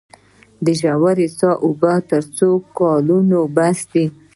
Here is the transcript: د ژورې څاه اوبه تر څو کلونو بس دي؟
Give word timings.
د 0.65 0.67
ژورې 0.79 1.27
څاه 1.37 1.55
اوبه 1.65 1.93
تر 2.09 2.23
څو 2.35 2.49
کلونو 2.77 3.39
بس 3.55 3.79
دي؟ 3.91 4.05